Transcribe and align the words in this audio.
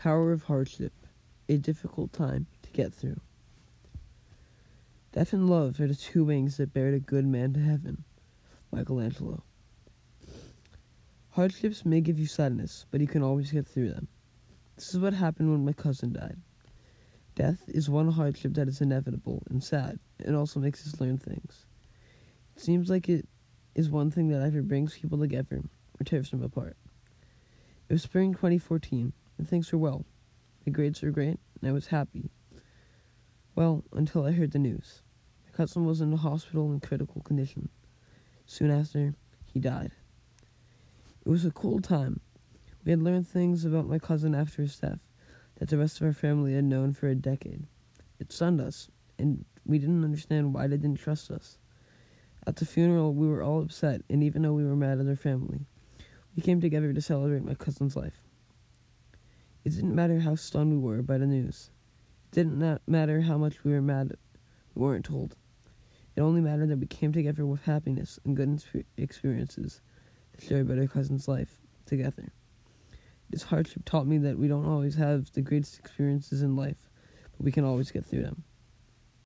Power 0.00 0.32
of 0.32 0.44
hardship, 0.44 0.94
a 1.50 1.58
difficult 1.58 2.10
time 2.14 2.46
to 2.62 2.70
get 2.70 2.94
through. 2.94 3.20
Death 5.12 5.34
and 5.34 5.50
love 5.50 5.78
are 5.78 5.88
the 5.88 5.94
two 5.94 6.24
wings 6.24 6.56
that 6.56 6.72
bear 6.72 6.90
the 6.90 7.00
good 7.00 7.26
man 7.26 7.52
to 7.52 7.60
heaven. 7.60 8.02
Michelangelo. 8.72 9.42
Hardships 11.32 11.84
may 11.84 12.00
give 12.00 12.18
you 12.18 12.24
sadness, 12.24 12.86
but 12.90 13.02
you 13.02 13.06
can 13.06 13.22
always 13.22 13.52
get 13.52 13.66
through 13.66 13.90
them. 13.90 14.08
This 14.76 14.94
is 14.94 14.98
what 14.98 15.12
happened 15.12 15.50
when 15.50 15.66
my 15.66 15.74
cousin 15.74 16.14
died. 16.14 16.38
Death 17.34 17.62
is 17.68 17.90
one 17.90 18.10
hardship 18.10 18.54
that 18.54 18.68
is 18.68 18.80
inevitable 18.80 19.42
and 19.50 19.62
sad, 19.62 19.98
and 20.24 20.34
also 20.34 20.60
makes 20.60 20.86
us 20.86 20.98
learn 20.98 21.18
things. 21.18 21.66
It 22.56 22.62
seems 22.62 22.88
like 22.88 23.10
it 23.10 23.28
is 23.74 23.90
one 23.90 24.10
thing 24.10 24.28
that 24.28 24.40
either 24.40 24.62
brings 24.62 24.96
people 24.96 25.18
together 25.18 25.60
or 26.00 26.04
tears 26.04 26.30
them 26.30 26.42
apart. 26.42 26.78
It 27.90 27.92
was 27.92 28.02
spring 28.02 28.32
2014, 28.32 29.12
and 29.40 29.48
things 29.48 29.72
were 29.72 29.78
well. 29.78 30.04
My 30.66 30.70
grades 30.70 31.00
were 31.00 31.10
great, 31.10 31.38
and 31.60 31.70
I 31.70 31.72
was 31.72 31.86
happy. 31.86 32.28
Well, 33.54 33.82
until 33.94 34.26
I 34.26 34.32
heard 34.32 34.50
the 34.50 34.58
news. 34.58 35.00
My 35.46 35.56
cousin 35.56 35.86
was 35.86 36.02
in 36.02 36.10
the 36.10 36.18
hospital 36.18 36.70
in 36.72 36.80
critical 36.80 37.22
condition. 37.22 37.70
Soon 38.44 38.70
after, 38.70 39.14
he 39.46 39.58
died. 39.58 39.92
It 41.24 41.28
was 41.30 41.46
a 41.46 41.50
cool 41.50 41.80
time. 41.80 42.20
We 42.84 42.90
had 42.90 43.00
learned 43.00 43.28
things 43.28 43.64
about 43.64 43.88
my 43.88 43.98
cousin 43.98 44.34
after 44.34 44.60
his 44.60 44.78
death 44.78 45.00
that 45.54 45.70
the 45.70 45.78
rest 45.78 46.02
of 46.02 46.06
our 46.06 46.12
family 46.12 46.52
had 46.52 46.64
known 46.64 46.92
for 46.92 47.08
a 47.08 47.14
decade. 47.14 47.62
It 48.18 48.32
stunned 48.32 48.60
us, 48.60 48.90
and 49.18 49.46
we 49.64 49.78
didn't 49.78 50.04
understand 50.04 50.52
why 50.52 50.66
they 50.66 50.76
didn't 50.76 51.00
trust 51.00 51.30
us. 51.30 51.56
At 52.46 52.56
the 52.56 52.66
funeral, 52.66 53.14
we 53.14 53.26
were 53.26 53.42
all 53.42 53.62
upset, 53.62 54.02
and 54.10 54.22
even 54.22 54.42
though 54.42 54.52
we 54.52 54.66
were 54.66 54.76
mad 54.76 55.00
at 55.00 55.08
our 55.08 55.16
family, 55.16 55.60
we 56.36 56.42
came 56.42 56.60
together 56.60 56.92
to 56.92 57.00
celebrate 57.00 57.42
my 57.42 57.54
cousin's 57.54 57.96
life. 57.96 58.20
It 59.64 59.70
didn't 59.70 59.94
matter 59.94 60.20
how 60.20 60.36
stunned 60.36 60.72
we 60.72 60.78
were 60.78 61.02
by 61.02 61.18
the 61.18 61.26
news. 61.26 61.70
It 62.32 62.34
didn't 62.34 62.80
matter 62.86 63.20
how 63.20 63.36
much 63.36 63.62
we 63.62 63.72
were 63.72 63.82
mad 63.82 64.14
we 64.74 64.82
weren't 64.82 65.04
told. 65.04 65.36
It 66.16 66.22
only 66.22 66.40
mattered 66.40 66.70
that 66.70 66.78
we 66.78 66.86
came 66.86 67.12
together 67.12 67.44
with 67.44 67.62
happiness 67.62 68.18
and 68.24 68.36
good 68.36 68.62
experiences 68.96 69.80
to 70.36 70.46
share 70.46 70.62
about 70.62 70.78
our 70.78 70.86
cousin's 70.86 71.28
life 71.28 71.60
together. 71.86 72.32
This 73.28 73.42
hardship 73.42 73.84
taught 73.84 74.06
me 74.06 74.18
that 74.18 74.38
we 74.38 74.48
don't 74.48 74.66
always 74.66 74.94
have 74.96 75.30
the 75.32 75.42
greatest 75.42 75.78
experiences 75.78 76.42
in 76.42 76.56
life, 76.56 76.88
but 77.36 77.44
we 77.44 77.52
can 77.52 77.64
always 77.64 77.90
get 77.90 78.04
through 78.04 78.22
them. 78.22 78.42